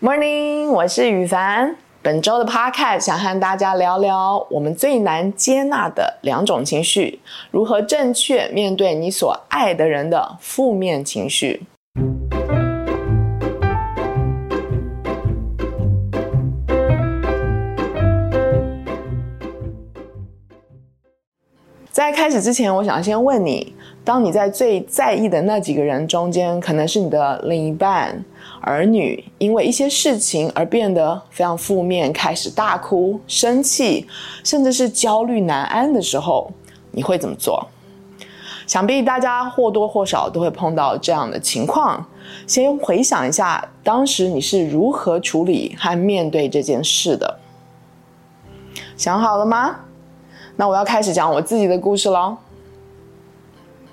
[0.00, 1.74] Morning，我是雨凡。
[2.02, 7.18] 本周的 Podcast 想和大家聊聊我们最难接纳的两种情绪，
[7.50, 11.64] 如何正确面对你所爱的人的负面情绪。
[21.98, 28.24] 在开始之前，我想先问你：当你在最在意的那几个人中间，可能是你的另一半、
[28.60, 34.06] 儿女，因为一些事情而变得非常负面，开始大哭、生气，
[34.44, 36.48] 甚至是焦虑难安的时候，
[36.92, 37.66] 你会怎么做？
[38.64, 42.06] 想必大家或多或少都会碰到这样的情况。
[42.46, 47.40] 先回想一下，当时你是如何处理和面对这件事的？
[48.96, 49.80] 想好了吗？
[50.60, 52.36] 那我要开始讲我自己的故事喽。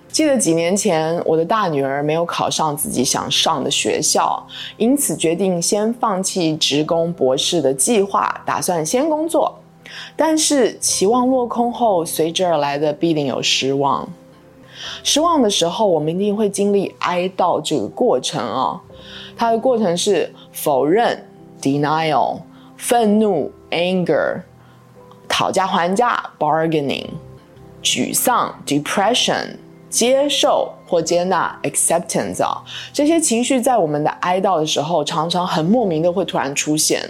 [0.08, 4.44] 记得几年前，我的大女儿没有考上自己想上的学校，
[4.78, 9.56] 因此决定先放弃职工博士的计划，打算先工作。
[10.16, 14.10] 但是期望落空后，随之而来的必定有失望。
[15.04, 18.82] 失望的时候，我们一定会经历哀悼这个过程啊、
[19.38, 21.24] 它的过程是否认
[21.62, 22.40] （denial）、
[22.76, 24.42] 愤怒 （anger）。
[25.38, 27.10] 讨价还价 （bargaining）、
[27.84, 29.58] 沮丧 （depression）、
[29.90, 37.02] 接受或接纳 （acceptance） 啊，这些情绪在我们的哀悼的时候，常常很莫名的会突然出现，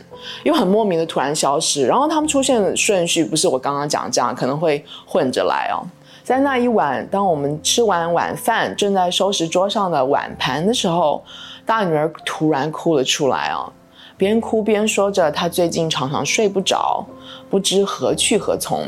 [0.43, 1.85] 又很莫名的突然消失。
[1.85, 5.85] 然后他们出现的顺序不是我刚刚讲这样，可能会混着来哦。
[6.23, 11.23] 在那一晚，当我们吃完晚饭，正在收拾桌上的碗盘的时候，
[11.63, 13.71] 大女儿突然哭了出来哦。
[14.17, 17.05] 边哭边说着，她最近常常睡不着，
[17.49, 18.87] 不知何去何从，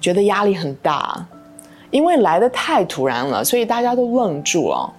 [0.00, 1.26] 觉得压力很大，
[1.90, 4.92] 因为来的太突然了，所以大家都愣住了。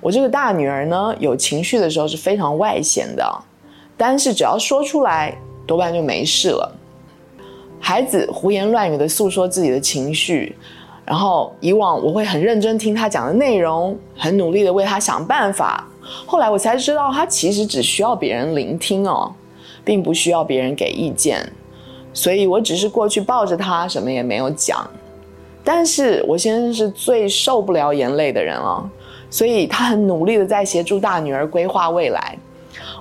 [0.00, 3.26] 我这个大女儿呢，有情绪的时候是非常外显的，
[3.96, 5.36] 但是只要说出来，
[5.66, 6.74] 多半就没事了。
[7.80, 10.56] 孩子胡言乱语的诉说自己的情绪，
[11.04, 15.86] 然后以往我会很认真听他讲的内容，很努力的为他想办法。
[16.26, 19.32] 后来我才知道，他其实只需要别人聆听哦，
[19.84, 21.50] 并不需要别人给意见。
[22.12, 24.88] 所以我只是过去抱着他，什么也没有讲。
[25.64, 28.88] 但是我先生是最受不了眼泪的人了，
[29.30, 32.38] 所以他很努力的在协助大女儿规划未来。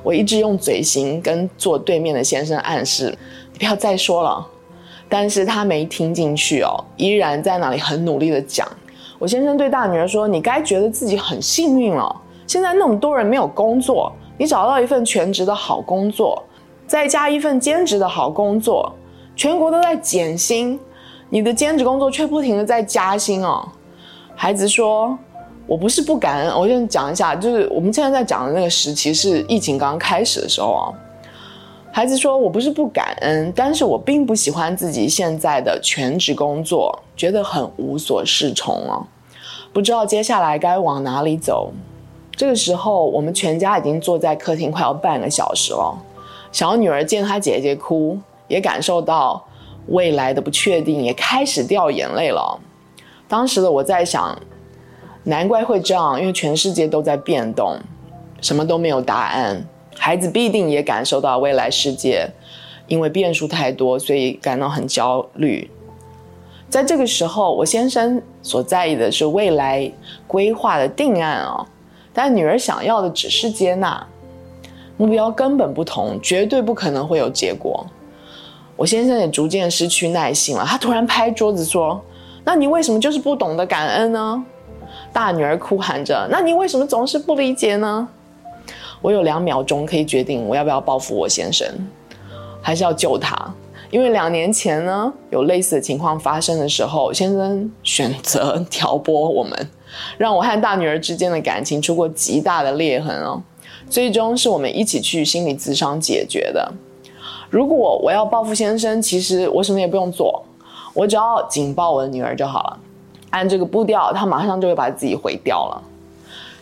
[0.01, 3.15] 我一直用嘴型跟坐对面的先生暗示
[3.51, 4.47] ：“你不要再说了。”
[5.09, 8.67] 但是他没听进去哦，依然在那里很努力的讲。
[9.19, 12.15] 我先生对大女儿说：“你该觉得自己很幸运了。”
[12.45, 16.43] 现在那么多人没有工作，你找到一份全职的好工作，
[16.85, 18.93] 再加一份兼职的好工作，
[19.35, 20.79] 全国都在减薪，
[21.29, 23.67] 你的兼职工作却不停的在加薪哦。
[24.35, 25.17] 孩子说
[25.65, 30.83] ：“我不是不感恩，我先讲一下，就是我们现在在讲的那个时期是疫情刚开始的时候啊。”
[31.95, 39.05] 孩子说：“我不是不感恩，但是我并不喜欢自己现在的全职工作，觉得很无所适从哦，
[39.71, 41.71] 不知道接下来该往哪里走。”
[42.35, 45.95] 这个时候，我们全家已经坐在客厅快要半个小时了。
[46.51, 48.17] 小女儿见她姐姐哭，
[48.47, 49.43] 也感受到
[49.87, 52.59] 未来的不确定，也开始掉眼泪了。
[53.27, 54.37] 当时的我在想，
[55.23, 57.77] 难怪会这样，因为全世界都在变动，
[58.41, 59.63] 什么都没有答案。
[59.95, 62.27] 孩子必定也感受到未来世界
[62.87, 65.69] 因为变数太多，所以感到很焦虑。
[66.67, 69.91] 在这个时候，我先生所在意的是未来
[70.25, 71.65] 规划的定案哦。
[72.13, 74.05] 但女儿想要的只是接纳，
[74.97, 77.85] 目标根本不同，绝对不可能会有结果。
[78.75, 81.99] 我先生也逐渐失去耐心了，他突然拍桌子说
[82.45, 84.45] ：“那你为什么就是不懂得感恩呢？”
[85.11, 88.07] 大女儿哭喊着：“那你为什么总是不理解呢？”
[89.01, 91.67] 我有两秒钟可以决定我要不要报复我先生，
[92.61, 93.35] 还是要救他，
[93.91, 99.69] 因为两年前呢，有类似的情况发生的时候，先生选择挑拨我们。
[100.17, 103.41] 让我和大女儿之间的感情出过极大的裂痕哦，
[103.89, 106.71] 最终是我们一起去心理咨商解决的。
[107.49, 110.43] 如果我要报复先生，其实我什么也不用做，
[110.93, 112.79] 我只要紧抱我的女儿就好了。
[113.29, 115.83] 按这个步调，他马上就会把自己毁掉了。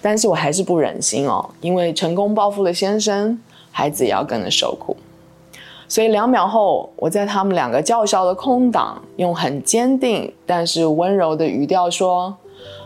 [0.01, 3.39] 但是我还是不忍心哦，因为成功报复了先生，
[3.71, 4.97] 孩子也要跟着受苦。
[5.87, 12.35] 所以两秒后，我在他们两个叫嚣的空档，用很坚定但是温柔的语调说。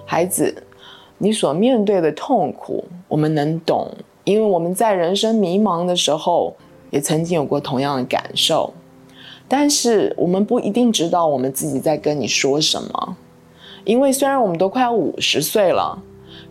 [0.05, 0.63] 孩子，
[1.17, 3.91] 你所面对的痛苦，我们能懂，
[4.23, 6.55] 因为我们在人生迷茫的时候，
[6.91, 8.73] 也曾经有过同样的感受。
[9.47, 13.17] 但是我们不一定知道我们自己在跟你说什么，
[13.83, 16.01] 因为虽然我们都快五十岁了，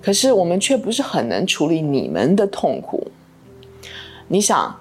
[0.00, 3.08] 可是我们却不是很能处理你们的痛苦。
[4.28, 4.76] 你想，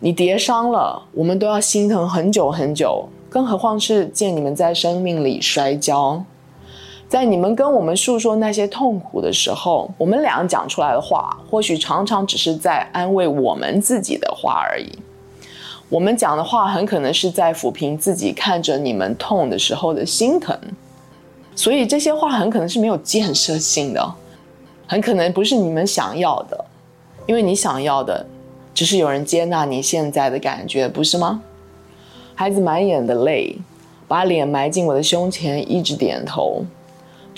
[0.00, 6.24] 你跌伤了，我们都要心疼很久很久，更何况是见你们在生命里摔跤。
[7.08, 14.86] 在你们跟我们诉说那些痛苦的时候，我们俩讲出来的话，或许常常只是在安慰我们自己的话而已。
[15.88, 20.54] 我们讲的话，很可能是在抚平自己看着你们痛的时候的心疼。
[21.56, 24.14] 所以这些话很可能是没有建设性的，
[24.86, 26.62] 很可能不是你们想要的，
[27.26, 28.26] 因为你想要的
[28.74, 31.42] 只是有人接纳你现在的感觉，不是吗？
[32.34, 33.56] 孩子满眼的泪，
[34.06, 36.62] 把脸埋进我的胸前，一直点头。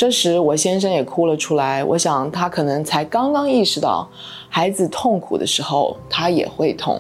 [0.01, 1.85] 这时，我先生也哭了出来。
[1.85, 4.09] 我想，他可能才刚刚意识到，
[4.49, 6.99] 孩子痛苦的时候，他也会痛。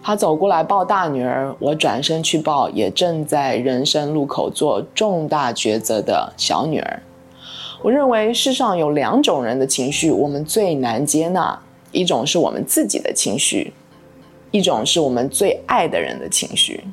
[0.00, 7.02] 他走过来抱大女儿，我转身去抱也正在人生路口做重大抉择的小女儿。
[7.82, 11.60] 我认为世上有两种人的情绪，我们最难接纳：
[11.90, 13.72] 一种是我们自己的情绪，
[14.52, 16.84] 一种是我们最爱的人的情绪。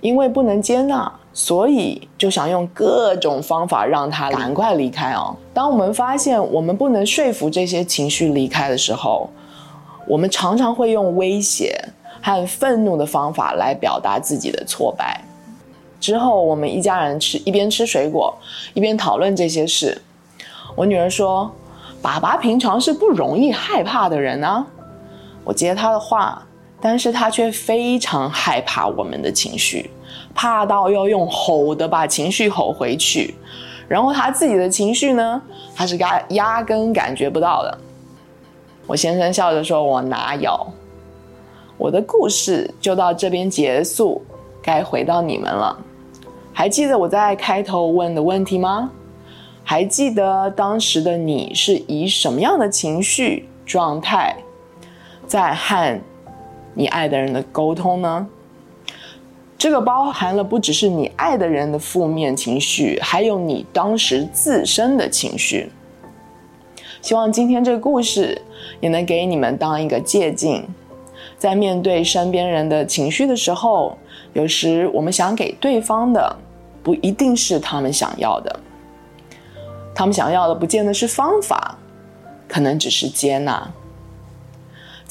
[0.00, 5.34] 因为不能接纳，所以就想用各种方法让他赶快离开哦。
[5.54, 9.30] 当我们发现我们不能说服这些情绪离开的时候，
[10.06, 11.74] 我们常常会用威胁
[12.20, 15.22] 和愤怒的方法来表达自己的挫败。
[15.98, 18.36] 之后，我们一家人吃一边吃水果，
[18.74, 20.02] 一边讨论这些事。
[20.74, 21.50] 我女儿说
[22.02, 24.66] ：“爸爸平常是不容易害怕的人啊。”
[25.44, 26.46] 我接她的话。
[26.82, 29.88] 但是他却非常害怕我们的情绪，
[30.34, 33.34] 怕到要用吼的把情绪吼回去，
[33.86, 35.40] 然后他自己的情绪呢，
[35.76, 37.78] 他是压压根感觉不到的。
[38.88, 40.58] 我先生笑着说：“我哪有？”
[41.78, 44.20] 我的故事就到这边结束，
[44.60, 45.78] 该回到你们了。
[46.52, 48.90] 还记得我在开头问的问题吗？
[49.64, 54.36] 还记得当时的你是以什么样的情绪状态
[55.24, 56.00] 在和
[56.74, 58.26] 你爱的人的沟通呢？
[59.58, 65.70] 这个包含了不只是你爱的人的负面情绪，还有你当时自身的情绪。
[67.00, 68.40] 希望今天这个故事
[68.80, 70.66] 也能给你们当一个借镜，
[71.38, 73.96] 在面对身边人的情绪的时候，
[74.32, 76.36] 有时我们想给对方的，
[76.82, 78.60] 不一定是他们想要的。
[79.94, 81.78] 他们想要的不见得是方法，
[82.48, 83.70] 可能只是接纳。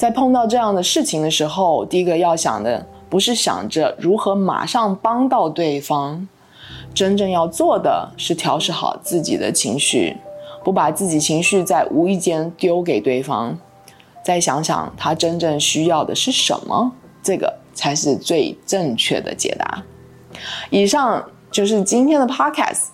[0.02, 6.26] 在碰到这样的事情的时候，第一个要想的不是想着如何马上帮到对方，
[6.92, 10.16] 真正要做的是调试好自己的情绪，
[10.64, 13.56] 不把自己情绪在无意间丢给对方，
[14.24, 16.90] 再想想他真正需要的是什么，
[17.22, 19.84] 这个才是最正确的解答。
[20.70, 22.86] 以上就是今天的 podcast。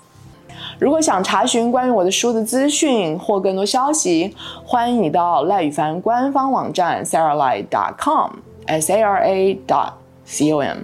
[0.78, 4.34] 如果想查询关于我的书的资讯或更多消息，
[4.64, 9.90] 欢迎你到赖宇凡官方网站 saralye.com，s a r a dot
[10.24, 10.76] c o m，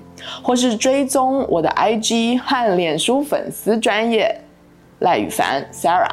[0.43, 4.41] 或是追踪我的 IG 和脸书粉丝专业
[4.99, 6.11] 赖宇凡 Sarah。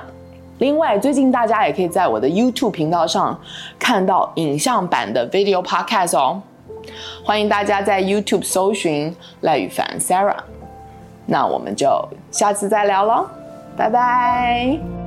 [0.60, 3.36] 另外，最近大家也可以在我的 YouTube 频道上
[3.80, 6.40] 看到影像版的 Video Podcast 哦。
[7.26, 10.38] 欢迎大家在 YouTube 搜寻赖宇凡 Sarah。
[11.26, 11.90] 那我们就
[12.30, 13.41] 下次再聊喽。
[13.82, 15.01] 拜拜。